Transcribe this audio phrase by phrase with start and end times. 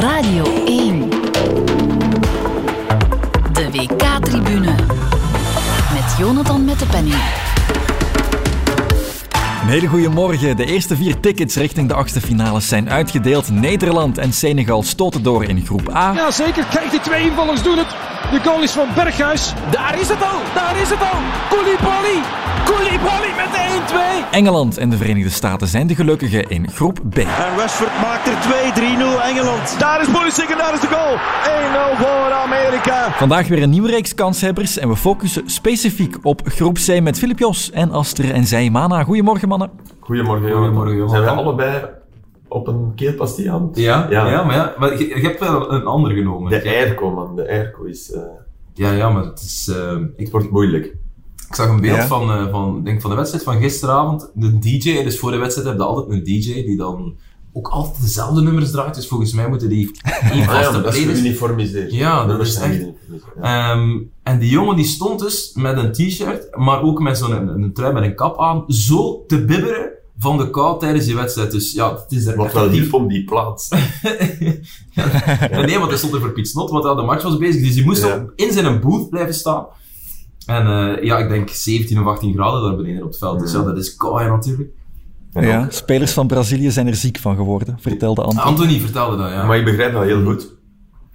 [0.00, 1.10] Radio 1.
[3.52, 4.74] De WK-tribune.
[5.92, 7.14] Met Jonathan met de penning.
[9.62, 10.56] Een hele goede morgen.
[10.56, 13.50] De eerste vier tickets richting de achtste finales zijn uitgedeeld.
[13.50, 16.12] Nederland en Senegal stoten door in groep A.
[16.14, 16.64] Ja, zeker.
[16.64, 17.88] Kijk, die twee invallers doen het.
[18.30, 19.52] De goal is van Berghuis.
[19.70, 21.18] Daar is het al, daar is het al.
[21.50, 22.22] Koulibaly,
[22.68, 23.62] Koulibaly met de
[24.28, 24.30] 1-2.
[24.30, 27.16] Engeland en de Verenigde Staten zijn de gelukkigen in groep B.
[27.18, 27.26] En
[27.56, 29.78] Rashford maakt er 2-3-0 Engeland.
[29.78, 31.16] Daar is Pulisic en daar is de goal.
[31.16, 33.10] 1-0 voor Amerika.
[33.12, 37.38] Vandaag weer een nieuwe reeks kanshebbers en we focussen specifiek op groep C met Filip
[37.38, 39.04] Jos en Aster en Zijmana.
[39.04, 39.70] Goedemorgen mannen.
[40.00, 41.10] Goedemorgen, Goedemorgen, jongen.
[41.10, 41.84] Zijn we allebei
[42.48, 44.28] op een keelpastie aan het- Ja, ja.
[44.30, 44.42] Ja.
[44.44, 46.50] maar ja, maar je, je hebt wel een ander genomen.
[46.50, 47.36] De airco, man.
[47.36, 48.12] De airco is...
[48.12, 48.20] eh,
[48.74, 49.68] Ja, ja, maar het is...
[49.76, 50.94] eh, ik, het wordt moeilijk.
[51.48, 52.06] Ik zag een beeld Ja?
[52.06, 54.30] van, eh, van, denk van de wedstrijd van gisteravond.
[54.34, 57.14] De DJ, dus voor de wedstrijd heb je altijd een DJ die dan
[57.52, 58.94] ook altijd dezelfde nummers draait.
[58.94, 61.92] Dus volgens mij moeten die één Ah, ja, vaste dat is playlist...
[61.92, 62.84] Ja, dat Nummers is zijn echt-
[63.42, 63.72] ja.
[63.72, 67.48] Ehm, en die jongen die stond dus met een t-shirt, maar ook met zo'n een,
[67.48, 71.50] een trui met een kap aan, zo te bibberen van de kou tijdens die wedstrijd.
[71.50, 73.68] Dus ja, het is er Wat wel hielp om die plaats.
[74.90, 77.62] Ja, nee, want hij stond er voor Piet Snot, want ja, de match was bezig.
[77.62, 78.24] Dus hij moest Ja.
[78.36, 79.66] in zijn booth blijven staan.
[80.48, 83.40] En eh, ja, ik denk 17 of 18 graden daar beneden op het veld.
[83.40, 84.70] Dus ja, dat is koud natuurlijk.
[85.32, 88.42] En Ja, ook- spelers van Brazilië zijn er ziek van geworden, vertelde Anton.
[88.42, 89.46] Anthony vertelde dat, ja.
[89.46, 90.56] Maar ik begrijp dat heel goed.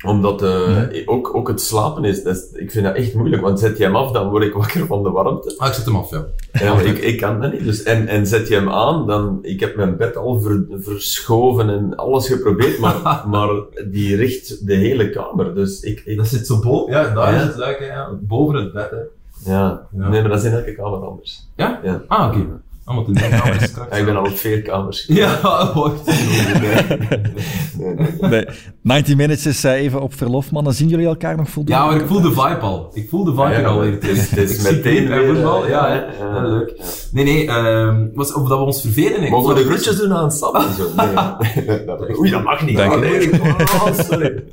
[0.05, 2.51] Omdat eh, ook, ook het slapen is, dat is...
[2.51, 5.03] Ik vind dat echt moeilijk, want zet je hem af, dan word ik wakker van
[5.03, 5.53] de warmte.
[5.57, 6.25] Ah, ik zet hem af, ja.
[6.53, 7.63] Ja, maar ik, ik kan dat niet.
[7.63, 9.39] Dus, en, en zet je hem aan, dan...
[9.41, 13.49] Ik heb mijn bed al ver- verschoven en alles geprobeerd, maar, maar
[13.91, 15.55] die richt de hele kamer.
[15.55, 16.01] Dus ik...
[16.05, 16.93] ik Dat zit zo boven.
[16.93, 17.39] Ja, daar Ja.
[17.41, 18.09] is het luik, hè, ja.
[18.21, 18.97] Boven het bed, hè.
[19.45, 19.81] Ja.
[19.97, 20.07] Ja.
[20.09, 21.47] nee, maar dat is in elke kamer anders.
[21.55, 21.79] Ja?
[21.83, 22.01] Ja.
[22.07, 22.45] Ah, oké.
[22.85, 23.91] Want in de kamer is straks.
[23.91, 25.05] Ja, ik ben al op vier kamers.
[25.07, 25.39] Ja,
[25.73, 26.01] wacht.
[27.77, 28.29] Nee, nee.
[28.29, 28.45] Nee,
[28.81, 30.73] 90 Minutes is eh, even op verlof, mannen.
[30.73, 31.81] Zien jullie elkaar nog voldoende?
[31.81, 32.91] Ja, maar ik voel de vibe al.
[32.93, 35.63] Ik voel de vibe Ja, al het is- het is meteen voetbal.
[35.63, 36.23] eh, Ja, ja, hè.
[36.25, 36.35] ja.
[36.35, 36.81] Ja, leuk.
[37.11, 39.23] Nee, nee, ehm, was, of dat we ons vervelen.
[39.23, 40.53] ik Mogen we de groetjes doen aan Sam?
[40.95, 42.17] Nee.
[42.17, 42.77] Oei, dat mag niet.
[42.77, 43.39] Dank Oh, je.
[43.73, 44.43] Oh, sorry.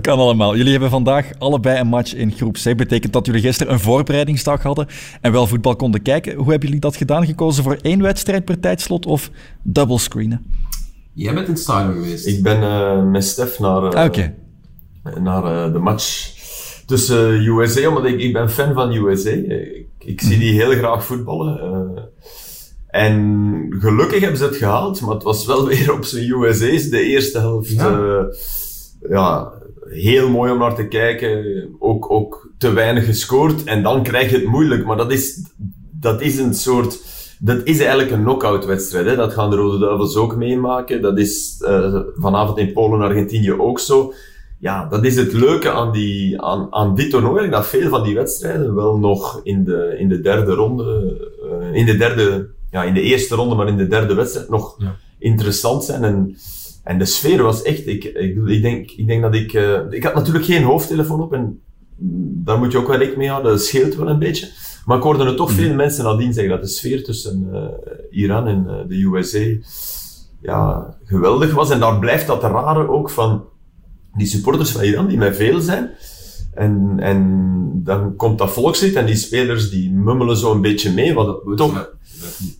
[0.00, 0.56] Kan allemaal.
[0.56, 2.76] Jullie hebben vandaag allebei een match in groep C.
[2.76, 4.86] Betekent dat jullie gisteren een voorbereidingsdag hadden
[5.20, 6.34] en wel voetbal konden kijken.
[6.36, 7.26] Hoe hebben jullie dat gedaan?
[7.26, 9.30] Gekozen voor één wedstrijd per tijdslot of
[9.62, 10.44] double screenen?
[11.12, 12.26] Jij bent in het stadion geweest.
[12.26, 14.34] Ik ben eh, met Stef naar, Ah, Oké.
[15.20, 16.28] naar eh, de match
[16.86, 19.30] tussen USA, omdat ik, ik ben fan van USA.
[19.30, 21.60] Ik, ik zie die heel graag voetballen.
[21.60, 22.02] eh.
[22.86, 26.88] en gelukkig hebben ze het gehaald, maar het was wel weer op zijn USA's.
[26.88, 27.70] De eerste helft,
[29.08, 29.52] ja,
[29.88, 31.68] heel mooi om naar te kijken.
[31.78, 33.64] Ook, ook te weinig gescoord.
[33.64, 34.84] En dan krijg je het moeilijk.
[34.84, 35.44] Maar dat is,
[35.90, 37.08] dat is een soort...
[37.42, 39.06] Dat is eigenlijk een knock-out wedstrijd.
[39.06, 39.16] Hè?
[39.16, 41.02] Dat gaan de Rode Duivels ook meemaken.
[41.02, 44.12] Dat is eh, vanavond in Polen, Argentinië ook zo.
[44.58, 47.50] Ja, dat is het leuke aan, die, aan, aan dit toernooi.
[47.50, 51.16] Dat veel van die wedstrijden wel nog in de, in de derde ronde,
[51.50, 54.74] eh, in de derde, ja, in de eerste ronde, maar in de derde wedstrijd nog
[54.78, 54.96] Ja.
[55.18, 56.04] interessant zijn.
[56.04, 56.36] En,
[56.82, 60.02] en de sfeer was echt, ik, ik, ik, denk, ik denk dat ik, eh, ik
[60.02, 61.60] had natuurlijk geen hoofdtelefoon op en
[62.44, 63.52] daar moet je ook wel rekening mee houden.
[63.52, 64.48] Dat scheelt wel een beetje.
[64.84, 68.46] Maar ik hoorde er toch veel mensen nadien zeggen dat de sfeer tussen eh, Iran
[68.46, 69.68] en eh, de USA
[70.42, 71.70] ja, geweldig was.
[71.70, 73.44] En daar blijft dat rare ook van
[74.16, 75.90] die supporters van Iran, die met veel zijn.
[76.54, 81.14] En, en dan komt dat volkslied en die spelers die mummelen zo een beetje mee,
[81.14, 81.94] wat het toch,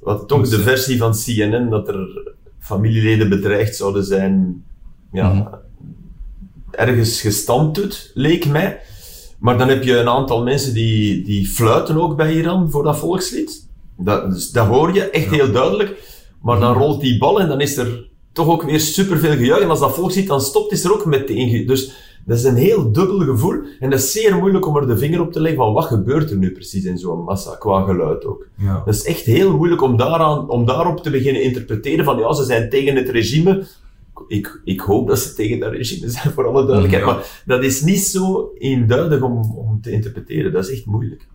[0.01, 4.65] wat toch de versie van CNN dat er familieleden bedreigd zouden zijn,
[5.13, 5.55] ja, Mhm.
[6.71, 8.81] ergens gestampt doet, leek mij.
[9.39, 12.99] Maar dan heb je een aantal mensen die, die fluiten ook bij Iran voor dat
[12.99, 13.69] volkslied.
[13.97, 16.19] Dat, dus dat hoor je echt heel duidelijk.
[16.43, 19.63] Maar dan rolt die bal en dan is er toch ook weer superveel gejuich.
[19.63, 21.93] En als dat volkslied dan stopt, is er ook meteen Dus
[22.25, 23.63] dat is een heel dubbel gevoel.
[23.81, 26.31] En dat is zeer moeilijk om er de vinger op te leggen van wat gebeurt
[26.31, 28.47] er nu precies in zo'n massa, qua geluid ook.
[28.57, 28.83] Ja.
[28.85, 32.45] Dat is echt heel moeilijk om, daaraan, om daarop te beginnen interpreteren van ja, ze
[32.45, 33.67] zijn tegen het regime.
[34.29, 37.05] Ik, ik hoop dat ze tegen dat regime zijn, voor alle duidelijkheid.
[37.05, 37.13] Ja.
[37.13, 40.53] Maar dat is niet zo eenduidig om, om te interpreteren.
[40.53, 41.29] Dat is echt moeilijk.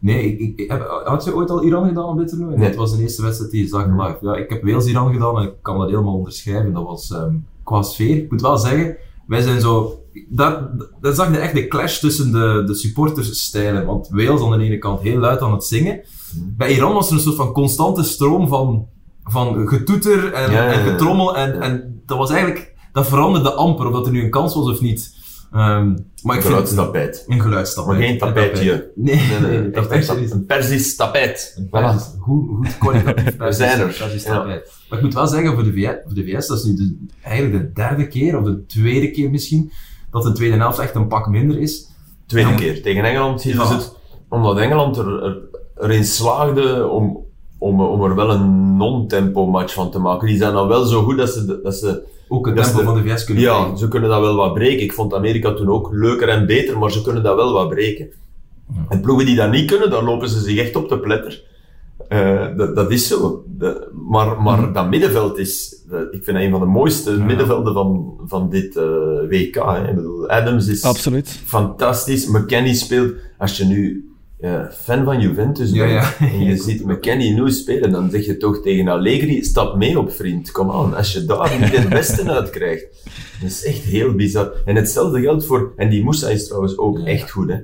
[0.00, 2.56] Nee, ik, ik, ik heb, had je ooit al Iran gedaan op dit toernooi?
[2.56, 2.66] Nee.
[2.66, 4.18] Het was de eerste wedstrijd die je zag live.
[4.20, 6.72] Ja, ik heb Wales-Iran gedaan en ik kan dat helemaal onderschrijven.
[6.72, 8.16] Dat was ehm, qua sfeer.
[8.16, 8.96] Ik moet wel zeggen,
[9.26, 10.01] wij zijn zo...
[10.28, 10.68] Daar,
[11.00, 13.86] daar zag je echt de clash tussen de, de supportersstijlen.
[13.86, 16.00] Want Wales aan de ene kant heel luid aan het zingen.
[16.56, 18.86] Bij Iran was er een soort van constante stroom van,
[19.24, 21.36] van getoeter en, Ja, ja, en getrommel.
[21.36, 22.70] En, en dat was eigenlijk...
[22.92, 25.14] Dat veranderde amper, of dat er nu een kans was of niet.
[25.52, 25.86] Ehm,
[26.22, 27.24] maar ik vind Geluidstapijt.
[27.28, 27.96] een geluidstapijt.
[27.98, 28.90] Maar geen Een tapijtje.
[28.94, 30.30] Nee, nee, nee, Echt tapijt echt serieus.
[30.30, 31.54] een Persisch tapijt.
[31.58, 31.70] Een Voilà.
[31.70, 33.86] Persisch- Goed, goed kwalitatief Persisch- zijn er.
[33.98, 34.34] Persisch Ja.
[34.34, 34.72] tapijt.
[34.88, 37.06] Maar ik moet wel zeggen, voor de, VS, voor de VS, dat is nu de,
[37.22, 39.72] eigenlijk de derde keer, of de tweede keer misschien,
[40.12, 41.86] dat de tweede helft echt een pak minder is.
[42.26, 42.56] Tweede Ja.
[42.56, 42.82] keer.
[42.82, 43.68] Tegen Engeland Ja.
[43.68, 43.96] het,
[44.28, 45.38] omdat Engeland er, er,
[45.76, 47.24] erin slaagde om,
[47.58, 50.26] om, om er wel een non-tempo match van te maken.
[50.26, 52.94] Die zijn dan wel zo goed dat ze, dat ze Ook het tempo de- van
[52.94, 54.82] de VS kunnen ja, ze kunnen dat wel wat breken.
[54.82, 58.08] Ik vond Amerika toen ook leuker en beter, maar ze kunnen dat wel wat breken.
[58.88, 61.42] En ploegen die dat niet kunnen, dan lopen ze zich echt op de pletter.
[62.08, 63.44] Eh, dat, dat is zo.
[63.58, 68.14] De- maar maar dat middenveld is, ik vind dat een van de mooiste middenvelden van,
[68.26, 68.84] van dit eh,
[69.28, 69.54] WK.
[69.54, 69.88] Hè.
[69.88, 71.40] Ik bedoel, Adams is Absoluut.
[71.44, 72.26] fantastisch.
[72.26, 73.12] McKennie speelt.
[73.38, 74.06] Als je nu
[74.40, 76.12] eh, fan van Juventus bent ja.
[76.32, 80.12] en je ziet McKennie nu spelen, dan zeg je toch tegen Allegri, stap mee op
[80.12, 80.94] vriend, kom aan.
[80.96, 82.86] Als je daar niet het beste uit krijgt.
[83.40, 84.52] Dat is echt heel bizar.
[84.64, 87.56] En hetzelfde geldt voor, en die Moussa is trouwens ook echt goed, hè.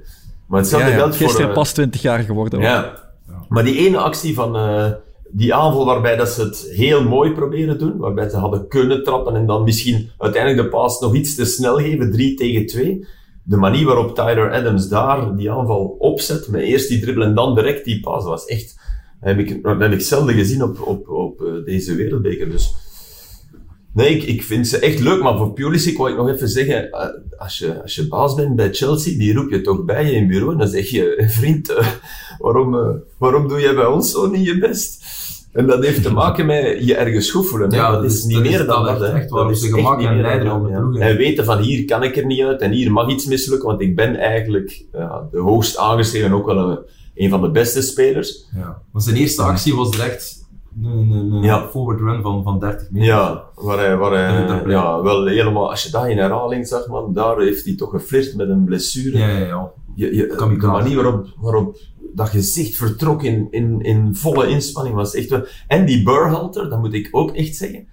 [0.46, 1.26] Maar hetzelfde geldt voor...
[1.26, 2.60] Gisteren pas 20 jaar geworden.
[2.60, 3.06] ja.
[3.48, 4.92] Maar die ene actie van eh,
[5.30, 9.36] die aanval waarbij dat ze het heel mooi proberen doen, waarbij ze hadden kunnen trappen
[9.36, 13.06] en dan misschien uiteindelijk de paas nog iets te snel geven, 3 tegen 2.
[13.42, 17.54] De manier waarop Tyler Adams daar die aanval opzet, met eerst die dribbel en dan
[17.54, 18.80] direct die paas, was echt,
[19.20, 22.50] dat heb ik, heb ik zelden gezien op, op, op eh, deze wereldbeker.
[22.50, 22.74] Dus
[23.92, 26.90] Nee, ik, ik vind ze echt leuk, maar voor Pulisic wou ik nog even zeggen,
[26.90, 27.08] eh,
[27.38, 30.26] als je, als je baas bent bij Chelsea, die roep je toch bij je in
[30.26, 31.86] bureau en dan zeg je, vriend, eh,
[32.38, 32.88] waarom, eh,
[33.18, 35.06] waarom doe jij bij ons zo niet je best?
[35.52, 37.70] En dat heeft te maken met je ergens goed voelen.
[37.70, 39.68] Ja, dat dat is niet dat is meer dan dat echt echt waarop Dat is
[39.68, 41.06] ze gemak en leider ja.
[41.06, 43.80] En weten van hier kan ik er niet uit en hier mag iets mislukken, want
[43.80, 46.78] ik ben eigenlijk ja, de hoogst aangeschreven ook wel een,
[47.14, 48.48] een van de beste spelers.
[48.56, 48.82] Ja.
[48.92, 50.37] Want zijn eerste actie was direct
[50.82, 51.68] een, een, een Ja.
[51.68, 53.08] forward run van, van 30 meter.
[53.08, 57.12] Ja, waar hij, waar hij ja, wel helemaal, als je dat in herhaling zag, man,
[57.14, 59.18] daar heeft hij toch geflirt met een blessure.
[59.18, 59.70] Ja, ja, ja.
[59.94, 60.26] Je, je,
[60.58, 61.76] de manier waarop, waarop
[62.14, 65.44] dat gezicht vertrok in, in, in volle inspanning was echt wel...
[65.66, 67.86] En die Burhalter, dat moet ik ook echt zeggen.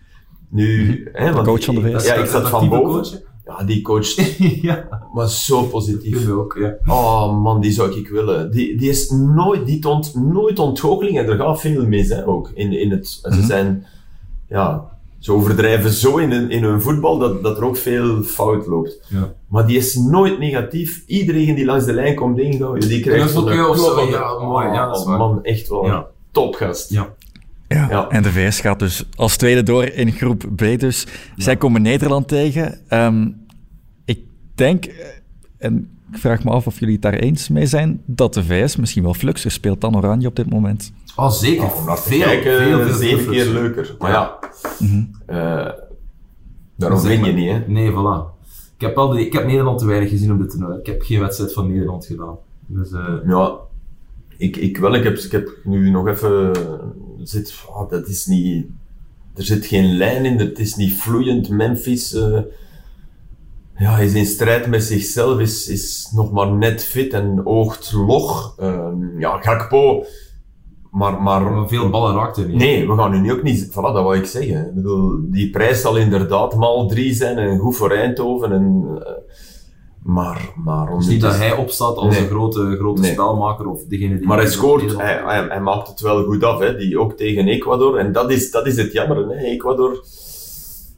[0.49, 2.05] Nu, hè, want coach van de ik- VS.
[2.07, 2.91] Ja, ik zat van boven.
[2.91, 4.07] coach, Ja, die coach
[4.61, 6.29] ja, was zo positief.
[6.29, 6.93] ook, ja.
[6.93, 8.51] Oh man, die zou ik willen.
[8.51, 12.51] Die, die, is nooit, die toont nooit ontgoocheling en er gaat veel mis hè, ook.
[12.53, 13.45] In, in het, Ze Mhm.
[13.45, 13.85] zijn,
[14.49, 14.83] ja,
[15.19, 18.99] ze overdrijven zo in hun, in hun voetbal dat, dat er ook veel fout loopt.
[19.09, 19.33] Ja.
[19.47, 21.03] Maar die is nooit negatief.
[21.07, 23.73] Iedereen die langs de lijn komt ingooien, die krijgt klop ja,
[24.05, 25.17] de- ja, mooi, ja, dat is Oh, waar.
[25.17, 25.85] man, echt wel.
[25.85, 26.07] Ja.
[26.31, 26.89] Topgast.
[26.89, 27.13] Ja.
[27.67, 27.87] Ja.
[27.89, 28.09] Ja.
[28.09, 30.59] En de VS gaat dus als tweede door in groep B.
[30.79, 32.79] Dus zij komen Nederland tegen.
[32.87, 33.27] Ehm,
[34.05, 34.19] ik
[34.55, 35.05] denk, eh,
[35.57, 38.75] en ik vraag me af of jullie het daar eens mee zijn, dat de VS
[38.75, 40.91] misschien wel fluxer speelt dan Oranje op dit moment.
[41.15, 41.67] Oh, zeker.
[41.67, 43.53] Te veel, kijken, veel, veel, zeven veel keer veel.
[43.53, 43.95] leuker.
[43.99, 44.39] Maar ja,
[44.79, 45.03] Mhm.
[45.25, 45.69] eh,
[46.75, 47.59] daarom win je niet, hè.
[47.67, 48.33] Nee, voilà.
[48.77, 50.77] Ik heb, wel de, ik heb Nederland te weinig gezien op dit toernooi.
[50.79, 52.35] Ik heb geen wedstrijd van Nederland gedaan.
[52.65, 53.55] Dus, eh, Ja,
[54.37, 54.95] ik, ik wel.
[54.95, 56.51] Ik heb, ik heb nu nog even...
[57.27, 58.65] Zit, ah, dat is niet...
[59.35, 61.49] Er zit geen lijn in, het is niet vloeiend.
[61.49, 62.39] Memphis eh,
[63.77, 68.55] ja, is in strijd met zichzelf, is, is nog maar net fit en oogt log.
[68.59, 70.05] Ehm, ja, Gakpo...
[70.91, 72.57] Maar, maar veel ballen raakten niet.
[72.57, 73.69] Nee, we gaan nu ook niet...
[73.69, 74.67] Voilà, dat wou ik zeggen.
[74.67, 78.51] Ik bedoel, die prijs zal inderdaad maal drie zijn en goed voor Eindhoven.
[78.51, 79.11] En, eh,
[80.05, 80.87] maar, maar...
[80.91, 82.23] Het is niet dat hij opstaat als Nee.
[82.23, 83.11] een grote, grote Nee.
[83.11, 84.27] spelmaker of degene die...
[84.27, 87.47] Maar hij scoort, hij, hij, hij maakt het wel goed af, hè, die ook tegen
[87.47, 87.97] Ecuador.
[87.97, 89.35] En dat is, dat is het jammer, hè.
[89.43, 90.03] Ecuador,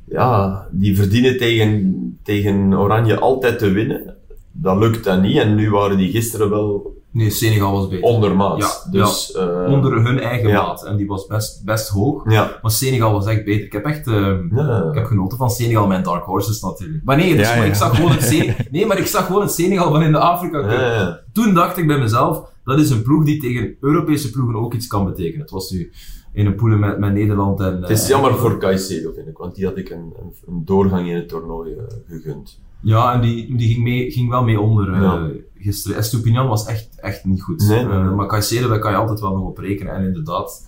[0.05, 4.15] ja, die verdienen tegen, tegen Oranje altijd te winnen.
[4.51, 5.37] Dat lukt dan niet.
[5.37, 8.03] En nu waren die gisteren wel Nee, Senegal was beter.
[8.05, 8.57] ondermaat.
[8.57, 10.61] Ja, dus, eh, Onder hun eigen ja.
[10.61, 10.85] maat.
[10.85, 12.31] En die was best, best hoog.
[12.31, 12.59] Ja.
[12.61, 13.65] Maar Senegal was echt beter.
[13.65, 14.07] Ik heb echt...
[14.07, 14.83] eh, Ja.
[14.89, 17.03] Ik heb genoten van Senegal met Dark Horses natuurlijk.
[17.03, 17.69] Maar nee, dus, Ja, maar ja.
[17.71, 18.65] ik zag gewoon het Senegal...
[18.71, 20.71] Nee, maar ik zag gewoon het Senegal van in de Afrika Cup.
[20.71, 21.19] Ja, ja.
[21.33, 24.87] Toen dacht ik bij mezelf, dat is een ploeg die tegen Europese ploegen ook iets
[24.87, 25.41] kan betekenen.
[25.41, 25.91] Het was nu
[26.33, 27.81] in een poelen met, met Nederland en...
[27.81, 30.13] Het is jammer voor Caicedo, vind ik, want die had ik een,
[30.47, 32.59] een, doorgang in het toernooi eh, gegund.
[32.81, 35.29] Ja, en die, die ging, mee, ging wel mee onder eh, Ja.
[35.57, 35.97] gisteren.
[35.97, 37.67] Estupinian was echt, echt niet goed.
[37.67, 39.93] Nee, nee, Eh, maar Caicedo, daar kan je altijd wel nog op rekenen.
[39.93, 40.65] En inderdaad...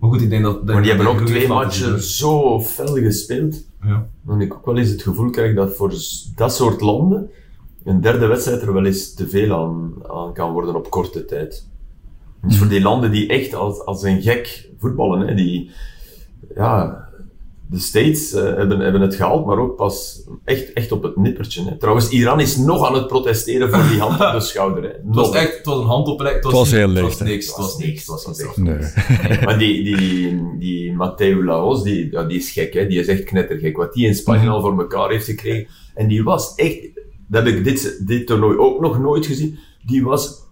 [0.00, 0.64] Maar goed, ik denk dat...
[0.64, 3.64] Maar die hebben ook twee matchen zo fel gespeeld.
[3.82, 4.06] Ja.
[4.22, 5.92] Dat ik ook wel eens het gevoel krijg dat voor
[6.36, 7.30] dat soort landen
[7.84, 11.68] een derde wedstrijd er wel eens te veel aan, aan kan worden op korte tijd.
[12.42, 15.70] Dus voor die landen die echt als, als een gek voetballen, hè, die,
[16.54, 17.08] ja,
[17.70, 21.64] de States eh, hebben, hebben het gehaald, maar ook pas echt, echt op het nippertje.
[21.64, 21.78] Hè.
[21.78, 24.82] Trouwens, Iran is nog aan het protesteren voor die hand op de schouder.
[24.82, 24.88] Hè.
[24.88, 27.28] Het was echt, het was een hand op Het was, was heel Het licht, was
[27.28, 27.98] niks, het was niks.
[27.98, 28.94] Het was Het niks.
[29.26, 29.40] Nee.
[29.44, 32.86] Maar die, die, die Matteo Laos, die, ja, die is gek, hè?
[32.86, 33.76] die is echt knettergek.
[33.76, 35.66] Wat die in Spanje al voor elkaar heeft gekregen.
[35.94, 36.78] En die was echt,
[37.28, 39.58] dat heb ik dit, dit toernooi ook nog nooit gezien.
[39.86, 40.48] Die was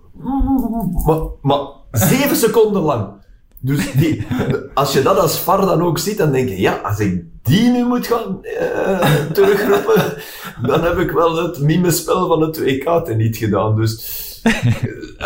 [1.04, 1.60] maar, maar
[1.92, 3.17] zeven seconden lang.
[3.60, 4.26] Dus die,
[4.74, 7.70] als je dat als VAR dan ook ziet, dan denk je, ja, als ik die
[7.70, 10.12] nu moet gaan eh, terugroepen,
[10.62, 13.76] dan heb ik wel het mimespel van het WK niet gedaan.
[13.76, 14.54] Dus, eh,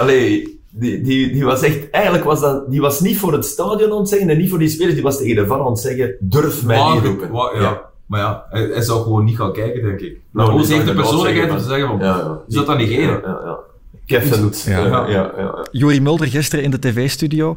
[0.00, 3.92] allee, die, die, die was echt, eigenlijk was dat, die was niet voor het stadion
[3.92, 5.78] aan het zeggen en niet voor die spelers, die was tegen de VAR aan het
[5.78, 7.30] zeggen, durf mij niet Maar, roepen.
[7.30, 7.80] wa- ja.
[8.06, 10.16] Maar ja, hij, hij zou gewoon niet gaan kijken, denk ik.
[10.30, 12.38] Nou, Nou, hoe heeft de persoonlijkheid om te zeggen van, Ja, ja.
[12.46, 13.20] je zou dat negeren.
[13.24, 13.58] Ja, ja, ja.
[14.06, 14.62] Keffend.
[14.68, 14.78] Ja.
[14.78, 15.66] Ja, ja, ja, ja.
[15.70, 17.56] Juri Mulder gisteren in de tv-studio,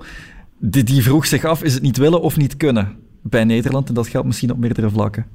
[0.60, 3.88] die, die vroeg zich af, is het niet willen of niet kunnen bij Nederland?
[3.88, 5.26] En dat geldt misschien op meerdere vlakken.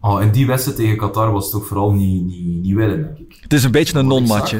[0.00, 3.38] Oh, en die wedstrijd tegen Qatar was toch vooral niet, niet, niet willen, denk ik.
[3.40, 4.54] Het is een beetje een wat-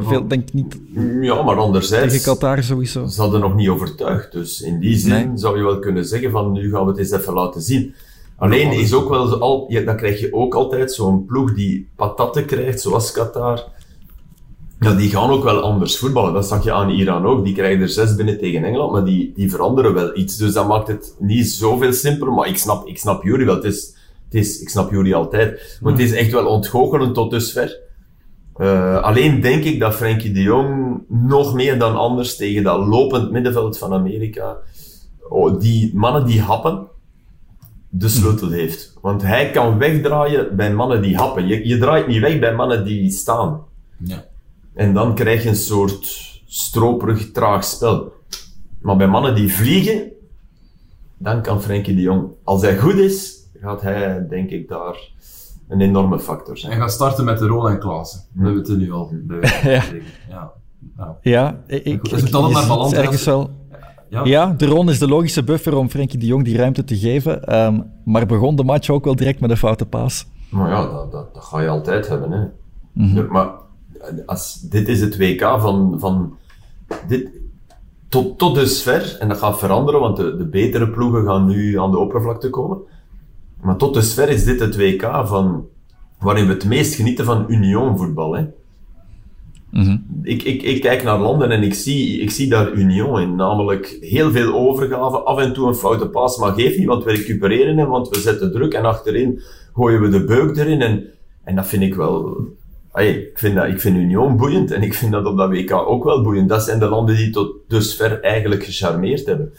[0.00, 0.80] Veel, denk ik niet
[1.20, 2.12] Ja, maar anderzijds...
[2.12, 3.06] tegen Qatar sowieso.
[3.06, 4.32] Ze hadden nog niet overtuigd.
[4.32, 5.28] Dus in die zin Nee.
[5.38, 7.94] zou je wel kunnen zeggen van nu gaan we het eens even laten zien.
[8.36, 11.88] Alleen is ook wel zo al, ja, dan krijg je ook altijd zo'n ploeg die
[11.96, 13.64] patatten krijgt, zoals Qatar.
[14.80, 16.32] Ja, die gaan ook wel anders voetballen.
[16.32, 17.44] Dat zag je aan Iran ook.
[17.44, 20.36] Die krijgen er zes binnen tegen Engeland, maar die, die veranderen wel iets.
[20.36, 22.32] Dus dat maakt het niet zoveel simpeler.
[22.32, 23.54] Maar ik snap, ik snap Jury wel.
[23.54, 25.78] Het is, het is, ik snap Jury altijd.
[25.82, 27.82] Maar het is echt wel ontgoochelend tot dusver.
[28.56, 33.30] Eh, alleen denk ik dat Frenkie de Jong nog meer dan anders tegen dat lopend
[33.30, 34.56] middenveld van Amerika,
[35.28, 36.86] oh, die mannen die happen,
[37.88, 38.96] de sleutel heeft.
[39.00, 41.46] Want hij kan wegdraaien bij mannen die happen.
[41.46, 43.62] Je, je draait niet weg bij mannen die staan.
[43.98, 44.24] Ja.
[44.74, 46.06] En dan krijg je een soort
[46.46, 48.12] stroperig, traag spel.
[48.80, 50.02] Maar bij mannen die vliegen,
[51.18, 52.28] dan kan Frenkie de Jong.
[52.44, 54.96] Als hij goed is, gaat hij, denk ik, daar
[55.68, 56.72] een enorme factor zijn.
[56.72, 58.20] En gaan starten met de Rol en Klaassen.
[58.32, 59.80] We hebben het er nu al bij wijze van Ja.
[59.80, 60.06] spreken.
[60.28, 60.52] ja.
[60.96, 61.16] Ja.
[61.22, 63.50] Ja, ik, ik, Goed, altijd je maar ziet balans ergens wel...
[64.08, 64.24] Ja.
[64.24, 67.44] Ja, de Ron is de logische buffer om Frenkie de Jong die ruimte te geven.
[67.44, 70.26] ehm, maar begon de match ook wel direct met een foute paas.
[70.50, 72.30] Maar ja, dat, dat, dat ga je altijd hebben.
[72.32, 72.38] Hè.
[73.04, 73.48] Ja, Maar
[74.26, 76.36] als, dit is het WK van, van
[77.08, 77.28] dit,
[78.08, 81.90] tot, tot dusver, en dat gaat veranderen, want de, de betere ploegen gaan nu aan
[81.90, 82.78] de oppervlakte komen.
[83.62, 85.66] Maar tot dusver is dit het WK van,
[86.18, 88.36] waarin we het meest genieten van unionvoetbal.
[88.36, 88.44] Hè.
[90.22, 93.34] Ik, ik, ik kijk naar landen en ik zie, ik zie daar union in.
[93.36, 97.10] Namelijk heel veel overgave, af en toe een foute paas, maar geef niet, want we
[97.10, 99.40] recupereren hem, want we zetten druk en achterin
[99.74, 100.80] gooien we de beuk erin.
[100.80, 101.04] En,
[101.44, 102.36] en dat vind ik wel...
[102.96, 105.72] Ay, ik, vind dat, ik vind Union boeiend en ik vind dat op dat WK
[105.72, 106.48] ook wel boeiend.
[106.48, 109.52] Dat zijn de landen die tot dusver eigenlijk gecharmeerd hebben.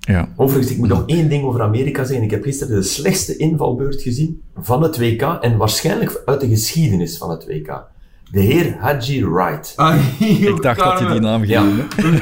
[0.00, 0.28] Ja.
[0.36, 2.24] Overigens, ik moet nog één ding over Amerika zeggen.
[2.24, 7.18] Ik heb gisteren de slechtste invalbeurt gezien van het WK en waarschijnlijk uit de geschiedenis
[7.18, 7.82] van het WK.
[8.30, 9.74] De heer Haji Wright.
[10.18, 11.50] Ik dacht dat je die naam ging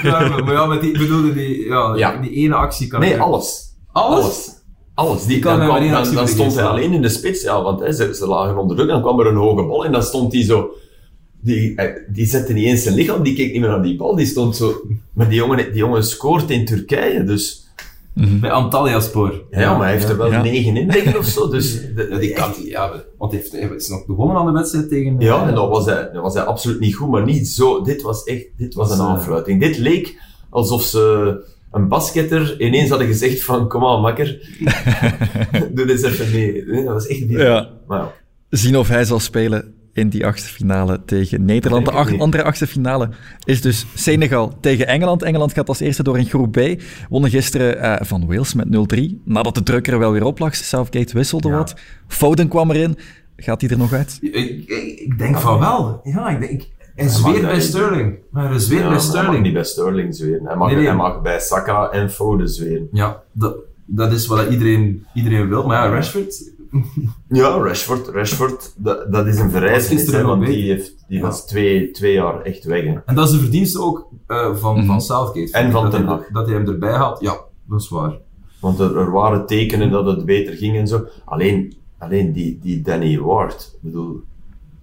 [0.02, 0.28] Ja.
[0.44, 2.16] maar ja, met die, bedoelde die, ja, Ja.
[2.16, 3.72] die ene actie kan Nee, ik- alles.
[3.92, 4.53] Alles?
[4.94, 5.26] Alles.
[5.26, 7.92] Die, kan dan, hij kwam- dan, stond hij alleen in de spits, ja, want hè,
[7.92, 10.32] ze, ze lagen onder druk en dan kwam er een hoge bal en dan stond
[10.32, 10.70] hij zo...
[11.40, 14.14] Die, eh, die zette niet eens zijn lichaam, die keek niet meer naar die bal,
[14.16, 14.74] die stond zo...
[15.12, 17.62] Maar die jongen, die jongen scoort in Turkije, dus...
[18.40, 19.42] Bij Antalya Spoor.
[19.50, 20.42] Ja, maar hij heeft er wel Ja.
[20.42, 21.48] negen in, denk ik, of zo.
[21.50, 24.52] Dus de- Ja, die kan, ja, want hij, heeft, hij is nog begonnen aan de
[24.52, 25.16] wedstrijd tegen...
[25.20, 27.82] Ja, en dat was, hij, dat was hij absoluut niet goed, maar niet zo.
[27.82, 29.60] Dit was echt, dit was een eh, aanfluiting.
[29.60, 30.18] Dit leek
[30.50, 31.34] alsof ze
[31.74, 34.38] een basketter ineens hadden gezegd van, kom aan, makker.
[35.74, 36.64] Doe eens even mee.
[36.66, 37.46] Nee, Dat was echt bizar.
[37.46, 37.68] Ja.
[37.86, 38.12] Maar ja.
[38.50, 41.84] Zien of hij zal spelen in die achtste finale tegen Nederland.
[41.84, 42.20] De ach- niet.
[42.20, 43.08] andere achtste finale
[43.44, 45.22] is dus Senegal tegen Engeland.
[45.22, 46.60] Engeland gaat als eerste door in groep B.
[47.08, 48.66] Wonnen gisteren eh, van Wales met
[48.96, 49.00] 0-3.
[49.24, 50.54] Nadat de druk er wel weer op lag.
[50.54, 51.56] Southgate wisselde Ja.
[51.56, 51.74] wat.
[52.06, 52.98] Foden kwam erin.
[53.36, 54.18] Gaat hij er nog uit?
[54.20, 54.68] Ik, ik,
[55.00, 56.00] ik denk van wel.
[56.04, 56.62] Ja, ik denk...
[56.96, 58.16] Zweert dat bij Sterling.
[58.30, 59.42] Maar hij zweert Ja, bij maar Hij mag Sterling.
[59.44, 60.46] niet bij Sterling zweren.
[60.46, 60.86] Hij mag, Nee, nee.
[60.86, 62.88] hij mag bij Saka en Foden zweren.
[62.92, 65.66] Ja, dat, dat is wat iedereen, iedereen wil.
[65.66, 66.52] Maar ja, Rashford...
[67.28, 71.24] Ja, Rashford, Rashford dat, dat is een verrijzenis, want die, heeft, die Ja.
[71.24, 72.84] was twee, twee jaar echt weg.
[72.84, 72.94] Hè.
[73.06, 75.52] En dat is de verdienste ook eh, van, van Southgate.
[75.52, 76.26] En van dat Ten hij, Hag.
[76.32, 77.36] dat hij hem erbij had, ja,
[77.68, 78.12] dat is waar.
[78.60, 81.06] Want er, er waren tekenen dat het beter ging en zo.
[81.24, 84.22] Alleen, alleen die, die Danny Ward, ik bedoel,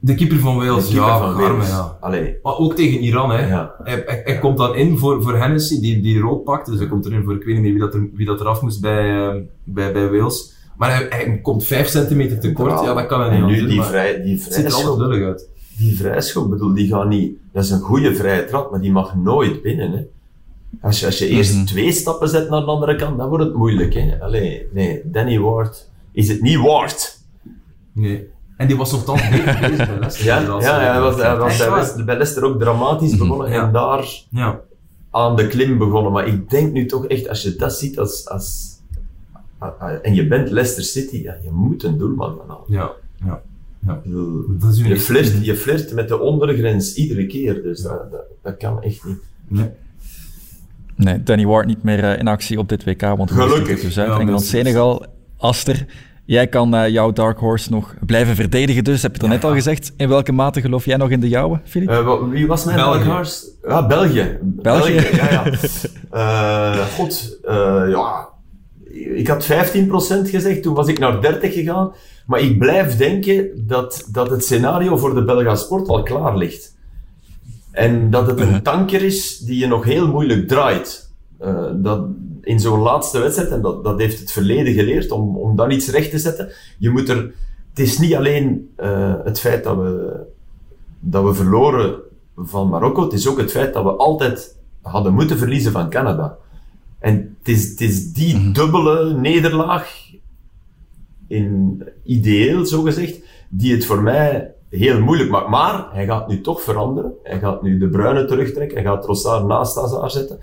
[0.03, 1.67] De keeper van de Wales, keeper ja, van arme, Wales.
[1.67, 1.97] ja.
[1.99, 3.47] Allee, Maar ook tegen Iran, hè.
[3.47, 3.75] Ja.
[3.83, 6.65] Hij, hij, hij komt dan in voor, voor Hennessy, die, die rood pakt.
[6.65, 8.61] Dus hij komt erin voor, ik weet niet meer wie dat, er, wie dat eraf
[8.61, 10.53] moest bij, eh, bij, bij Wales.
[10.77, 13.57] Maar hij, hij komt 5 centimeter te kort, ja, dat kan hij niet En nu
[13.59, 15.49] doen, die, maar vrij, die Het ziet er altijd lullig uit.
[15.77, 19.15] die vrijschop, bedoel, die gaat niet, dat is een goede vrije trap, maar die mag
[19.15, 19.91] nooit binnen.
[19.91, 19.99] Hè.
[20.81, 21.65] Als je, als je eerst Mhm.
[21.65, 23.93] twee stappen zet naar de andere kant, dan wordt het moeilijk.
[23.93, 24.19] Hè.
[24.21, 27.19] Allee, nee, Danny Ward, is het niet Ward?
[27.93, 28.27] Nee.
[28.61, 30.25] En die was nogthans beter bezig bij Leicester.
[30.25, 31.01] Ja, ja, hij weken.
[31.01, 31.69] was, hij was bij.
[31.69, 33.65] Leicester, bij Leicester ook dramatisch begonnen Ja.
[33.65, 34.59] en daar Ja.
[35.11, 36.11] aan de klim begonnen.
[36.11, 38.69] Maar ik denk nu toch echt, als je dat ziet als, als,
[40.01, 42.63] en je bent Leicester City, ja, je moet een doelman gaan halen.
[42.67, 42.91] Ja,
[43.25, 43.41] ja.
[43.85, 44.01] Ja.
[44.83, 49.05] Je flirt, je flirt met de ondergrens iedere keer, dus dat, dat, dat kan echt
[49.05, 49.17] niet.
[49.47, 49.69] Nee.
[50.95, 53.81] Nee, Danny Ward niet meer eh, in actie op dit WK, want Gelukkig.
[53.81, 54.07] dus uit.
[54.07, 54.43] Ja, Engeland.
[54.43, 55.05] Senegal,
[55.37, 55.85] Aster.
[56.31, 59.53] Jij kan eh, jouw Dark Horse nog blijven verdedigen, dus heb je het net al
[59.53, 59.93] gezegd.
[59.97, 61.89] In welke mate geloof jij nog in de jouwe, Filip?
[61.89, 63.03] Eh, wie was mijn België.
[63.03, 63.45] Dark Horse?
[63.67, 64.37] Ja, België.
[64.41, 64.93] België?
[64.93, 65.43] ja, ja.
[66.11, 68.27] Eh, God, eh, ja.
[69.15, 71.93] Ik had 15% gezegd, toen was ik naar 30 gegaan.
[72.25, 76.75] Maar ik blijf denken dat, dat het scenario voor de Belga Sport al klaar ligt.
[77.71, 81.09] En dat het een tanker is die je nog heel moeilijk draait.
[81.39, 82.05] Eh, dat
[82.41, 85.89] in zo'n laatste wedstrijd, en dat, dat heeft het verleden geleerd, om, om dan iets
[85.89, 86.51] recht te zetten.
[86.77, 87.33] Je moet er,
[87.69, 90.19] het is niet alleen eh, het feit dat we,
[90.99, 91.99] dat we verloren
[92.35, 96.37] van Marokko, het is ook het feit dat we altijd hadden moeten verliezen van Canada.
[96.99, 100.09] En het is, het is die dubbele nederlaag,
[101.27, 103.19] in ideeel zogezegd,
[103.49, 105.49] die het voor mij heel moeilijk maakt.
[105.49, 107.13] Maar hij gaat nu toch veranderen.
[107.23, 108.77] Hij gaat nu de Bruine terugtrekken.
[108.77, 110.39] Hij gaat Trossard naast Hazard zetten.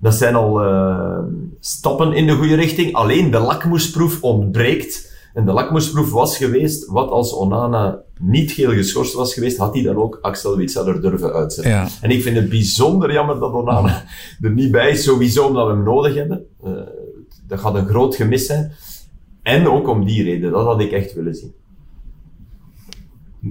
[0.00, 1.18] Dat zijn al eh,
[1.60, 2.94] stappen in de goede richting.
[2.94, 5.08] Alleen de lakmoesproef ontbreekt.
[5.34, 9.82] En de lakmoesproef was geweest, wat als Onana niet geel geschorst was geweest, had hij
[9.82, 11.72] dan ook Axel Witsel er durven uitzetten.
[11.72, 11.88] Ja.
[12.00, 14.04] En ik vind het bijzonder jammer dat Onana
[14.42, 16.46] er niet bij is, sowieso omdat we hem nodig hebben.
[16.64, 16.72] Eh,
[17.46, 18.72] dat gaat een groot gemis zijn.
[19.42, 21.52] En ook om die reden, dat had ik echt willen zien.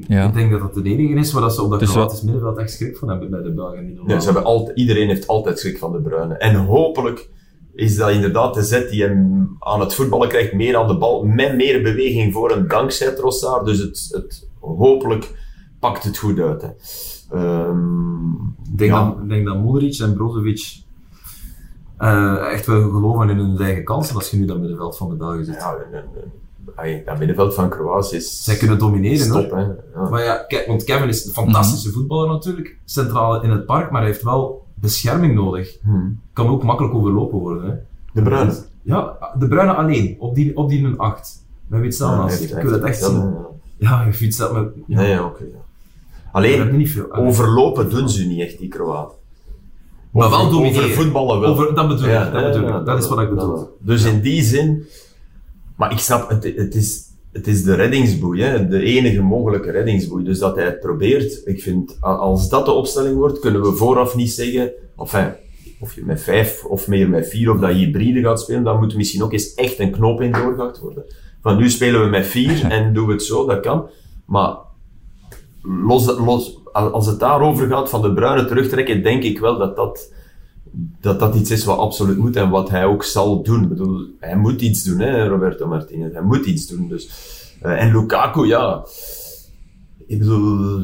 [0.08, 0.28] Ja.
[0.28, 2.22] Ik denk dat dat de enige is waar dat ze op dat Dus wat- Kroatisch
[2.22, 4.00] middenveld echt schrik van hebben bij de Belgen.
[4.08, 6.34] Ja, ze hebben altijd, iedereen heeft altijd schrik van de Bruyne.
[6.34, 7.30] En hopelijk
[7.74, 11.24] is dat inderdaad de zet die hem aan het voetballen krijgt, meer aan de bal,
[11.26, 13.66] met meer beweging voor hem, dankzij Trossard.
[13.66, 15.32] Dus het, het, hopelijk
[15.80, 16.62] pakt het goed uit.
[16.62, 16.70] Hè.
[17.38, 18.32] Ehm,
[18.72, 19.06] Ik denk, ja.
[19.10, 20.78] dat, ik denk dat Modric en Brozovic
[21.98, 25.16] eh, echt wel geloven in hun eigen kansen als je nu dat middenveld van de
[25.16, 25.56] Belgen zit.
[25.56, 26.32] Ja, een- een- een-
[27.06, 29.50] dat middenveld van Kroatië is Zij kunnen domineren stop.
[29.50, 29.60] hoor.
[29.60, 29.64] Hè.
[30.02, 30.10] Ja.
[30.10, 34.10] Maar ja, want Kevin is een fantastische voetballer natuurlijk, centraal in het park, maar hij
[34.10, 35.78] heeft wel bescherming nodig.
[35.84, 36.20] Hmm.
[36.34, 37.70] Kan ook makkelijk overlopen worden.
[37.70, 37.76] Hè.
[38.14, 38.54] De Bruyne.
[38.82, 41.44] Ja, de Bruine alleen, op die, op die een 8.
[41.68, 42.58] Met Witsel Ja, naast heeft- zich.
[42.58, 43.16] Ik wil het echt zien.
[43.16, 43.34] ja.
[43.78, 44.70] Ja, je Witsel met...
[44.88, 45.40] Ja, Nee, oké.
[45.52, 45.62] dat
[46.32, 47.14] Alleen, niet veel.
[47.16, 49.18] overlopen doen ze niet echt, die Kroaten.
[50.12, 50.84] Maar wel domineren.
[50.84, 51.50] Over voetballen wel.
[51.52, 52.86] Over, dat bedoel ik, dat, bedoel ik.
[52.86, 53.56] dat is wat ik bedoel.
[53.56, 54.88] dat- Dus in die zin...
[55.80, 58.68] Maar ik snap, het, het, is, het is de reddingsboei, hè?
[58.68, 60.24] de enige mogelijke reddingsboei.
[60.24, 64.16] Dus dat hij het probeert, ik vind, als dat de opstelling wordt, kunnen we vooraf
[64.16, 65.34] niet zeggen, enfin,
[65.80, 68.80] of je met vijf of meer met vier, of dat je hybride gaat spelen, dan
[68.80, 71.06] moet misschien ook eens echt een knoop in doorgehakt worden.
[71.42, 73.90] Van nu spelen we met vier en doen we het zo, dat kan.
[74.26, 74.58] Maar
[75.62, 80.14] los, los, als het daarover gaat van de bruine terugtrekken, denk ik wel dat dat,
[81.02, 83.64] dat dat iets is wat absoluut moet en wat hij ook zal doen.
[83.64, 86.14] Ik bedoel, hij moet iets doen, hè, Roberto Martinez.
[86.14, 86.88] Hij moet iets doen.
[86.88, 87.10] Dus.
[87.62, 88.86] Eh, en Lukaku, ja.
[90.08, 90.84] Ik bedoel,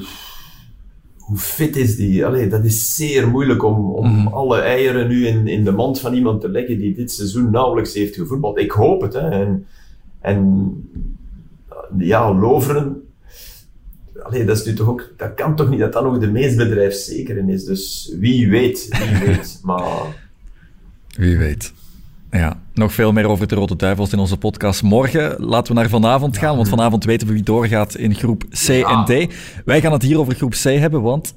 [1.18, 2.26] hoe fit is die?
[2.26, 6.14] Allee, dat is zeer moeilijk om, om alle eieren nu in, in de mand van
[6.14, 8.60] iemand te leggen die dit seizoen nauwelijks heeft gevoetbald.
[8.60, 9.14] Ik hoop het.
[9.14, 9.30] Hè.
[9.30, 9.68] En,
[10.20, 10.74] en
[11.98, 13.04] ja, Loveren,
[14.26, 16.58] Allee, dat, is nu toch ook, dat kan toch niet dat dat nog de meest
[16.58, 17.64] bedrijfszekere is.
[17.66, 19.60] Dus wie weet, wie weet.
[19.64, 20.16] Maar
[21.18, 21.74] Wie weet.
[22.32, 25.46] Ja, nog veel meer over de Rode Duivels in onze podcast morgen.
[25.46, 29.06] Laten we naar vanavond gaan, want vanavond weten we wie doorgaat in groep C en
[29.06, 29.34] D.
[29.66, 31.34] Wij gaan het hier over groep C hebben, want...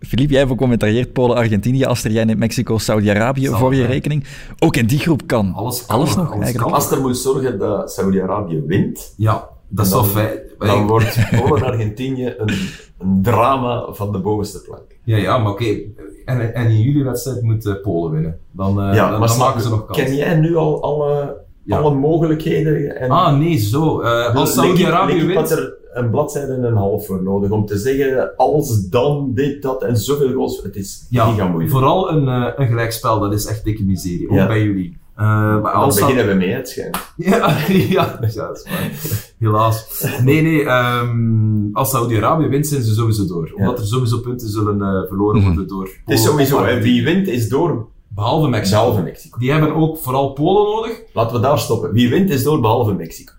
[0.00, 4.24] Filip, jij becommentarieert Polen-Argentinië, Aster in Mexico, Saudi-Arabië voor je rekening.
[4.58, 6.56] Ook in die groep kan Alles kan, nog alles eigenlijk.
[6.56, 6.72] kan.
[6.72, 10.38] als er moet zorgen dat Saudi-Arabië wint, Ja, dat wel fijn.
[10.58, 12.52] Dan wordt Polen-Argentinië een,
[12.98, 14.84] een drama van de bovenste plank.
[15.04, 15.76] Ja, ja, maar oké.
[16.24, 18.38] En, en in jullie wedstrijd moet Polen winnen.
[18.50, 19.98] Dan, eh, ja, dan, maken ze nog kans.
[19.98, 21.78] Ken jij nu al alle, Ja.
[21.78, 22.96] alle mogelijkheden?
[23.00, 24.00] En Ah, nee, zo.
[24.00, 25.50] Eh, als Saudi-Arabië wint...
[25.50, 29.82] er een bladzijde en een half voor nodig om te zeggen, als dan dit, dat
[29.82, 30.62] en zoveel goals.
[30.62, 31.70] Het is Ja, moeilijk.
[31.70, 34.28] vooral een, eh, een gelijkspel, dat is echt dikke miserie.
[34.30, 34.96] Ook bij jullie.
[35.16, 36.96] Eh, maar als beginnen we mee, het schijnt.
[37.16, 38.90] Ja, ja, ja, dat is waar.
[39.38, 40.06] Helaas.
[40.22, 40.64] Nee, nee.
[40.64, 43.52] ehm, als Saudi-Arabië wint, zijn ze sowieso door.
[43.56, 45.46] Omdat er sowieso punten zullen eh, verloren Mhm.
[45.46, 46.92] worden door Het is Polen sowieso, Argentinië.
[46.92, 48.76] wie wint is door, Behalve Mexico.
[48.78, 49.38] behalve Mexico.
[49.38, 51.02] Die hebben ook vooral Polen nodig.
[51.12, 51.92] Laten we daar stoppen.
[51.92, 53.32] Wie wint is door, behalve Mexico.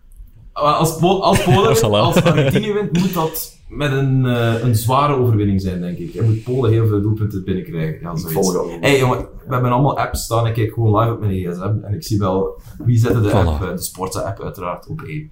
[0.62, 5.16] Als, Po- als Polen wint, als Argentinië wint, moet dat met een, eh, een zware
[5.16, 6.14] overwinning zijn, denk ik.
[6.16, 8.00] En moet Polen heel veel doelpunten binnenkrijgen.
[8.02, 8.78] Ja, Ik zoiets.
[8.82, 9.18] Hey jongen,
[9.48, 10.48] we hebben allemaal apps staan.
[10.48, 13.34] Ik kijk gewoon live op mijn gsm en ik zie wel wie zette de Voilà.
[13.34, 15.30] app, eh, de Sportsa-app uiteraard op één.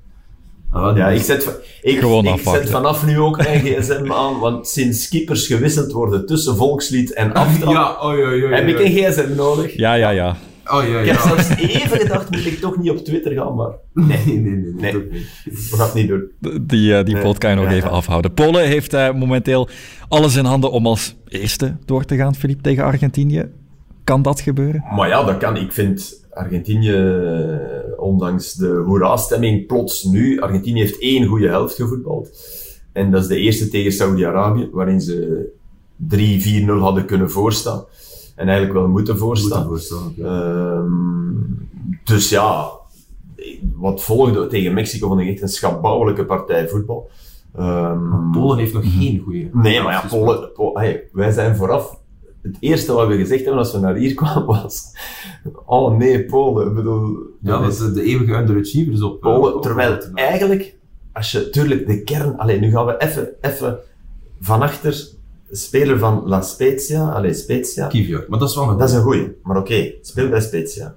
[0.71, 4.67] Ah, Ja, ik zet, ik, Gewoon ik zet vanaf nu ook mijn gsm aan, want
[4.67, 8.91] sinds keepers gewisseld worden tussen volkslied en aftrap, ja, oei, oei, oei, heb ik een
[8.91, 9.75] gsm nodig.
[9.77, 10.35] Ja, ja, ja.
[10.71, 11.21] Oh ja, Ik heb ja.
[11.28, 14.73] zelfs even gedacht, moet ik toch niet op Twitter gaan, maar Nee, nee, nee.
[14.73, 15.12] nee, niet.
[15.45, 16.32] we gaan het niet doen.
[16.62, 17.23] Die, eh, die Nee.
[17.23, 17.95] pot kan je nog Ja, even ja.
[17.95, 18.34] afhouden.
[18.34, 19.67] Polen heeft eh, momenteel
[20.08, 23.45] alles in handen om als eerste door te gaan, Filip, tegen Argentinië.
[24.04, 24.84] Kan dat gebeuren?
[24.95, 25.58] Maar ja, dat kan.
[25.58, 27.58] Ik vind Argentinië, eh,
[27.97, 30.39] ondanks de hoera-stemming, plots nu.
[30.39, 32.30] Argentinië heeft één goede helft gevoetbald.
[32.93, 35.45] En dat is de eerste tegen Saudi-Arabië, waarin ze
[35.97, 37.84] 3-4-0 hadden kunnen voorstaan.
[38.36, 39.67] En eigenlijk wel moeten voorstaan.
[39.67, 40.54] Moeten voorstellen, ja.
[40.76, 41.34] Ehm,
[42.04, 42.69] dus ja,
[43.76, 47.10] wat volgde tegen Mexico vond ik echt een schabouwelijke partij voetbal.
[47.56, 49.50] Ehm, Polen heeft nog geen goede.
[49.54, 52.00] Nee, maar ja, Polen, hey, wij zijn vooraf.
[52.41, 54.91] Het eerste wat we gezegd hebben als we naar hier kwamen was.
[55.65, 56.67] Oh nee, Polen.
[56.67, 59.56] Ik bedoel, Ja, dat is de eeuwige underachievers op Polen.
[59.56, 60.76] op- terwijl op- eigenlijk,
[61.13, 62.38] als je tuurlijk de kern.
[62.38, 63.78] Alleen nu gaan we even, even
[64.39, 65.08] van achter.
[65.56, 67.10] Speler van La Spezia.
[67.12, 67.88] Allee, Spezia.
[67.88, 68.26] Kivior.
[68.28, 69.32] Maar dat is wel een Dat is een goeie.
[69.44, 70.96] Maar oké, speel bij Spezia.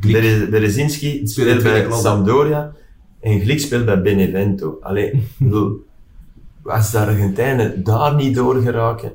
[0.00, 1.86] Bere- Berezinski Speelt bij.
[1.90, 2.72] Sampdoria.
[3.20, 4.78] En Glik speelt bij Benevento.
[4.80, 5.84] Allee, bedoel,
[6.64, 9.12] als de Argentijnen daar niet door geraken.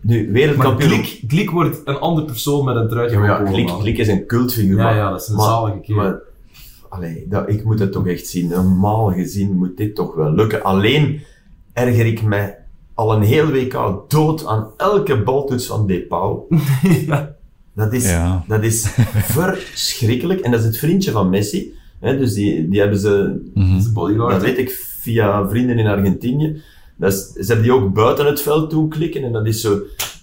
[0.00, 0.90] Nu, wereldkampioen.
[0.90, 3.68] Glik, Glik wordt een ander persoon met een truitje Ja, maar Glik.
[3.68, 4.78] Glik is een cultfiguur.
[4.78, 6.02] Ja, ja, dat is een maar- zalige kerel.
[6.02, 6.18] Maar,
[6.88, 8.48] allee, dat, ik moet het toch echt zien.
[8.48, 10.62] Normaal gezien moet dit toch wel lukken.
[10.62, 11.20] Alleen
[11.72, 12.58] erger ik mij
[12.96, 16.40] al een heel WK dood aan elke baltoets van Depau.
[17.06, 17.34] ja.
[17.74, 18.44] Dat is, Ja.
[18.48, 18.86] dat is
[19.24, 20.40] verschrikkelijk.
[20.40, 21.72] En dat is het vriendje van Messi.
[22.00, 23.80] Hè, dus die, die hebben ze, Mhm.
[24.30, 26.62] Dat weet ik via vrienden in Argentinië.
[26.96, 29.22] Dat is, ze hebben die ook buiten het veld doen klikken.
[29.24, 29.70] En dat is zo,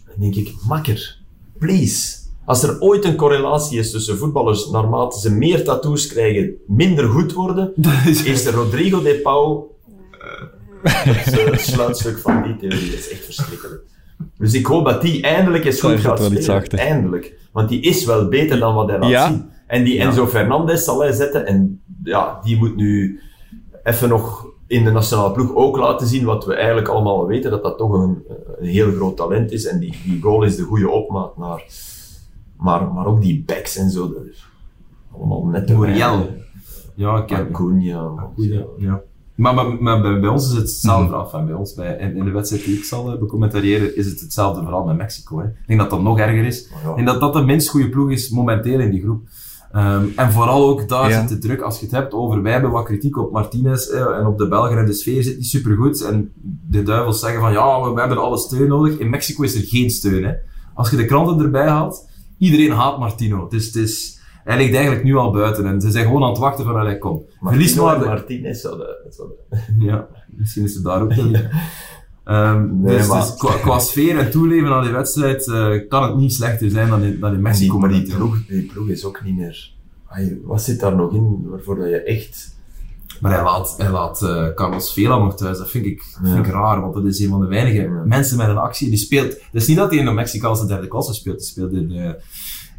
[0.06, 1.18] dan denk ik, makker,
[1.60, 2.16] please.
[2.46, 7.34] Als er ooit een correlatie is tussen voetballers, naarmate ze meer tattoos krijgen, minder goed
[7.34, 7.94] worden, Dat
[8.26, 9.20] is de Rodrigo de
[10.84, 12.90] Het sluitstuk van die theorie.
[12.90, 13.82] Dat is echt verschrikkelijk.
[14.38, 16.56] Dus ik hoop dat die eindelijk eens goed gaat iets spelen.
[16.62, 16.80] achter.
[16.80, 17.34] Eindelijk.
[17.52, 19.28] Want die is wel beter dan wat hij laat Ja.
[19.28, 19.50] zien.
[19.68, 20.04] En die Ja.
[20.06, 21.46] Enzo Fernandez zal hij zetten.
[21.46, 23.20] En ja, die moet nu
[23.84, 27.64] even nog in de nationale ploeg ook laten zien wat we eigenlijk allemaal weten, dat
[27.64, 28.24] dat toch een,
[28.60, 29.66] een heel groot talent is.
[29.66, 31.64] En die, die goal is de goede opmaat naar...
[32.58, 34.14] Maar, maar ook die backs en zo.
[34.14, 34.46] dat is
[35.18, 36.30] allemaal net te Muriel.
[36.96, 37.50] Ja, ik heb...
[37.54, 38.30] Acuna.
[38.36, 39.02] Goed, ja.
[39.36, 41.24] Maar, maar, maar bij, bij ons is het hetzelfde verhaal.
[41.26, 44.20] Enfin, bij ons, bij, in, in de wedstrijd die ik zal eh, becommentariëren, is het
[44.20, 45.40] hetzelfde verhaal met Mexico.
[45.40, 45.46] Hè.
[45.46, 46.68] Ik denk dat dat nog erger is.
[46.84, 46.90] Ja.
[46.90, 49.22] Ik denk dat dat de minst goede ploeg is momenteel in die groep.
[49.72, 51.20] Ehm, en vooral ook daar Ja.
[51.20, 51.62] zit de druk.
[51.62, 54.48] Als je het hebt over, wij hebben wat kritiek op Martinez eh, en op de
[54.48, 56.02] Belgen en de sfeer zit niet supergoed.
[56.02, 56.32] En
[56.70, 58.98] de duivels zeggen van, ja, we, we hebben alle steun nodig.
[58.98, 60.24] In Mexico is er geen steun.
[60.24, 60.34] Hè.
[60.74, 63.44] Als je de kranten erbij haalt, iedereen haat Martino.
[63.44, 66.30] Het is, het is, hij ligt eigenlijk nu al buiten en ze zijn gewoon aan
[66.30, 67.24] het wachten van, allee, kom.
[67.42, 68.88] Verlies maar de- Martinez zouden...
[69.80, 71.32] ja, misschien is het daar ook wel.
[72.24, 76.16] Ehm, Nee, dus dus qua, qua sfeer en toeleven aan die wedstrijd eh, kan het
[76.16, 77.80] niet slechter zijn dan in, dan in Mexico.
[77.80, 79.72] maar die ploeg, die ploeg is ook niet meer...
[80.44, 82.56] Wat zit daar nog in waarvoor dat je echt...
[83.22, 85.58] Maar hij laat, hij laat eh, Carlos Vela nog thuis.
[85.58, 88.04] Dat vind ik, vind ik raar, want dat is een van de weinige Ja.
[88.06, 88.90] mensen met een actie.
[88.90, 89.32] Die speelt.
[89.32, 91.36] Het is niet dat hij in de Mexicaanse derde klasse speelt.
[91.38, 92.12] Hij speelt in, eh,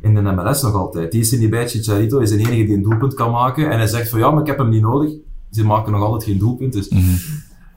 [0.05, 1.13] in de MLS nog altijd.
[1.13, 1.69] Die is er niet bij.
[1.69, 3.71] Chicharito is de enige die een doelpunt kan maken.
[3.71, 5.13] En hij zegt van ja, maar ik heb hem niet nodig.
[5.51, 6.73] Ze maken nog altijd geen doelpunt.
[6.73, 7.03] Dus Mhm.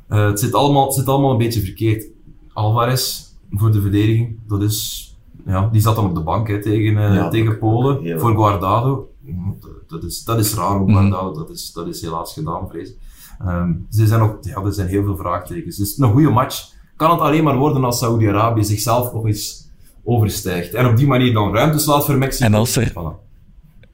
[0.08, 2.06] eh, het, zit allemaal, het zit allemaal een beetje verkeerd.
[2.54, 5.06] Alvarez voor de verdediging, dat is.
[5.46, 8.02] Ja, die zat dan op de bank hè, tegen, eh, Ja, tegen Polen.
[8.02, 9.10] heel- Voor Guardado.
[9.88, 11.00] Dat, is, dat is raar om Mhm.
[11.00, 11.34] Guardado.
[11.34, 12.96] Dat is, dat is helaas gedaan, vrees ik.
[13.40, 15.76] Ehm, ze zijn ook, ja, er zijn heel veel vraagtekens.
[15.78, 19.67] Dus een goede match kan het alleen maar worden als Saudi-Arabië zichzelf nog eens
[20.08, 20.74] overstijgt.
[20.74, 22.46] En op die manier dan ruimtes laat voor Mexico.
[22.46, 23.26] En als er- Voilà.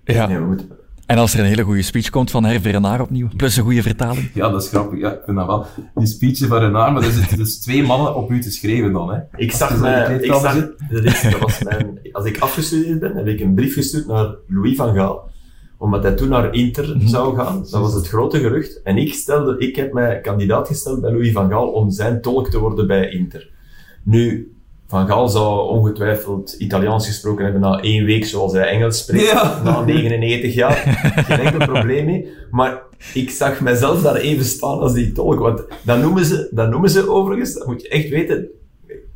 [0.04, 0.39] Ja.
[0.39, 0.69] Moeten...
[1.06, 3.82] En als er een hele goede speech komt van Hervé Renard opnieuw, plus een goede
[3.82, 4.30] vertaling.
[4.34, 4.99] Ja, dat is grappig.
[4.99, 5.65] Ja, ik vind dat wel.
[5.95, 9.13] Die speechje van Renard, maar er zitten dus twee mannen op u te schreven dan.
[9.13, 9.19] Hè.
[9.36, 10.15] Ik zag mij...
[10.17, 10.54] Ik zag,
[10.89, 11.99] dat, is, dat was mijn...
[12.12, 15.30] Als ik afgestudeerd ben, heb ik een brief gestuurd naar Louis van Gaal.
[15.78, 17.60] Omdat hij toen naar Inter zou gaan.
[17.60, 18.82] Dat was het grote gerucht.
[18.84, 19.58] En ik stelde...
[19.58, 23.10] Ik heb mij kandidaat gesteld bij Louis van Gaal om zijn tolk te worden bij
[23.10, 23.49] Inter.
[24.04, 24.47] Nu...
[24.93, 29.32] Van Gaal zou ongetwijfeld Italiaans gesproken hebben na één week, zoals hij Engels spreekt.
[29.32, 29.62] Ja.
[29.63, 30.73] Na 99 jaar.
[31.25, 32.27] Geen enkel probleem mee.
[32.51, 32.82] Maar
[33.13, 35.39] ik zag mezelf daar even staan als die tolk.
[35.39, 38.47] Want dat noemen ze, dat noemen ze overigens, dat moet je echt weten.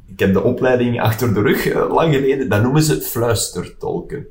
[0.08, 2.50] Ik heb de opleiding achter de rug, eh, lang geleden.
[2.50, 4.26] Dat noemen ze fluistertolken.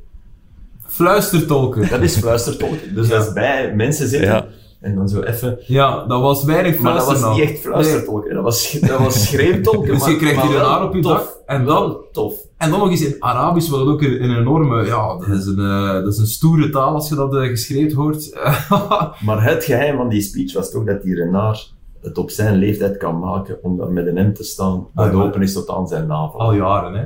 [0.87, 1.89] Fluistertolken.
[1.89, 2.95] Dat is fluistertolken.
[2.95, 3.17] Dus Ja.
[3.17, 4.29] dat is bij mensen zitten.
[4.29, 4.47] Ja.
[4.81, 5.59] En dan zo even...
[5.67, 8.35] Ja, dat was weinig Maar dat was niet echt fluistertolken.
[8.35, 9.93] Dat was, dat was schreeuwtolken.
[9.95, 11.13] Dus je krijgt hier een haar op je tof.
[11.13, 12.35] dak en Wel dan- tof.
[12.57, 15.59] En dan nog eens in Arabisch, wat ook een, een enorme, ja, dat is een,
[15.59, 18.39] eh, dat is een stoere taal als je dat eh, geschreven hoort.
[19.27, 22.97] Maar het geheim van die speech was toch dat die Renard het op zijn leeftijd
[22.97, 25.19] kan maken om dan met een M te staan dat Ah, ja.
[25.23, 26.41] open is tot aan zijn navel.
[26.41, 27.05] Al jaren, hè.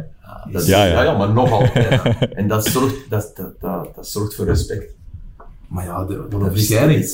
[0.52, 1.88] Dat is, Ja, ja, maar nog altijd.
[2.02, 2.18] ja.
[2.40, 4.94] En dat zorgt, dat, dat, dat, dat zorgt voor respect.
[5.70, 6.68] Maar ja, de, wat Dat een is,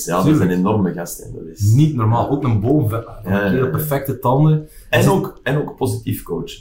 [0.05, 1.19] ja, dat is een enorme gast.
[1.19, 1.25] hè.
[1.33, 2.31] Dat is, Niet normaal.
[2.31, 3.67] Ook een boom, Ja, een ja, ja.
[3.67, 4.69] perfecte tanden.
[4.91, 6.53] en, ook, en ook positief coach.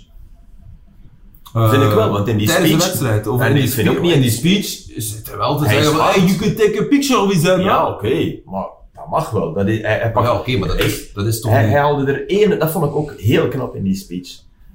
[1.54, 3.28] Eh, Vind ik wel, want in die tijdens speech- de wedstrijd.
[3.28, 4.66] Of En in die vind ook niet- in die speech
[4.98, 7.42] zit hij wel te Hij zeggen van, hey, you can take a picture of his
[7.42, 7.88] Ja, ja.
[7.90, 8.36] oké.
[8.46, 9.54] Maar dat mag wel.
[9.54, 11.72] Dat is, hij, hij, pakt- ja, oké, maar dat is, dat is toch hij, niet-
[11.72, 14.30] hij haalde er één, dat vond ik ook heel knap in die speech.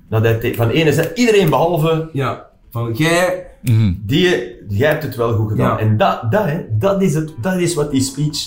[0.09, 3.47] Dat hij van ene zei, iedereen behalve Ja, van jij...
[3.63, 3.93] Mhm.
[4.01, 5.71] die, jij hebt het wel goed gedaan.
[5.71, 5.79] Ja.
[5.79, 8.39] En dat, dat, hè, dat, is het, dat is wat die speech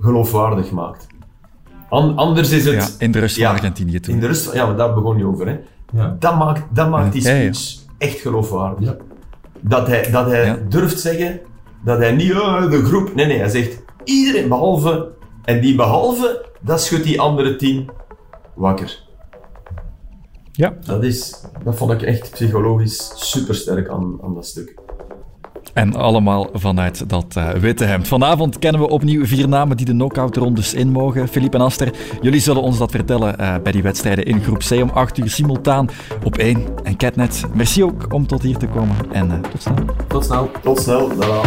[0.00, 1.06] geloofwaardig maakt.
[1.88, 2.74] An- anders is het...
[2.74, 4.14] Ja, in de rust van Ja, Argentinië toen.
[4.14, 5.46] In de rust, ja, maar daar begon je over.
[5.46, 5.56] Hè.
[5.92, 6.16] Ja.
[6.18, 8.88] Dat maakt, dat maakt die speech echt geloofwaardig.
[8.88, 8.96] Ja.
[9.60, 11.40] Dat hij, dat hij durft zeggen,
[11.84, 13.14] dat hij niet "Oh, de groep...
[13.14, 15.10] Nee, nee, hij zegt iedereen behalve...
[15.44, 17.88] En die behalve, dat schudt die andere tien
[18.54, 19.02] wakker.
[20.52, 20.74] Ja.
[20.86, 24.74] Dat, is, dat vond ik echt psychologisch supersterk aan, aan dat stuk.
[25.72, 28.08] En allemaal vanuit dat eh, witte hemd.
[28.08, 31.28] Vanavond kennen we opnieuw vier namen die de knock-out-rondes in mogen.
[31.28, 34.70] Filip en Aster, jullie zullen ons dat vertellen eh, bij die wedstrijden in groep C
[34.70, 35.88] om 8 uur simultaan
[36.24, 36.64] op 1.
[36.82, 39.84] En Catnet, merci ook om tot hier te komen en eh, tot snel.
[40.08, 40.50] Tot snel.
[40.62, 41.08] Tot snel.
[41.08, 41.40] Tada.